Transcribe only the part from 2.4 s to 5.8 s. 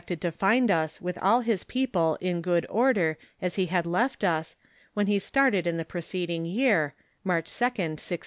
good order as he had left us, when he started in